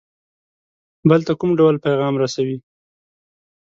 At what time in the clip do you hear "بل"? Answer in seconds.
1.09-1.21